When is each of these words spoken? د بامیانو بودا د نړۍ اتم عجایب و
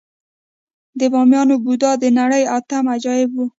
د 0.99 1.01
بامیانو 1.13 1.55
بودا 1.65 1.91
د 2.03 2.05
نړۍ 2.19 2.43
اتم 2.57 2.85
عجایب 2.95 3.29
و 3.35 3.39